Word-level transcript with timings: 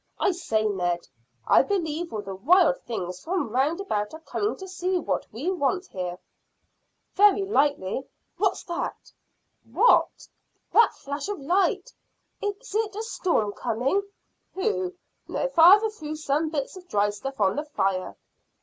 I 0.19 0.31
say, 0.31 0.65
Ned, 0.65 1.07
I 1.45 1.61
believe 1.61 2.11
all 2.11 2.23
the 2.23 2.33
wild 2.33 2.79
things 2.87 3.23
from 3.23 3.49
round 3.51 3.79
about 3.79 4.15
are 4.15 4.19
coming 4.21 4.55
to 4.55 4.67
see 4.67 4.97
what 4.97 5.31
we 5.31 5.51
want 5.51 5.85
here." 5.89 6.17
"Very 7.13 7.43
likely. 7.43 8.07
What's 8.37 8.63
that?" 8.63 9.11
"What?" 9.63 10.27
"That 10.71 10.95
flash 10.95 11.29
of 11.29 11.39
light. 11.39 11.93
Is 12.41 12.73
it 12.73 12.95
a 12.95 13.03
storm 13.03 13.51
coming?" 13.53 14.01
"Pooh! 14.55 14.95
No. 15.27 15.47
Father 15.49 15.89
threw 15.91 16.15
some 16.15 16.49
bits 16.49 16.75
of 16.75 16.87
dry 16.87 17.11
stuff 17.11 17.39
on 17.39 17.55
the 17.55 17.65
fire." 17.65 18.17